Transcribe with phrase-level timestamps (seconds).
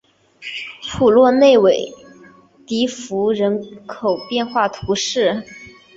[0.91, 1.93] 普洛内韦
[2.65, 5.43] 迪福人口变化图示